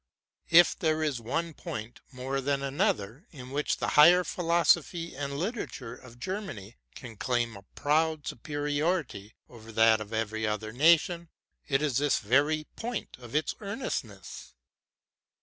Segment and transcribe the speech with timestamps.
[0.49, 5.93] If there is one point more than another in which the higher philosophy and literature
[5.93, 11.29] of Germany can claim a proud superiority over that of every other nation,
[11.67, 14.55] it is this very point of its earnestness.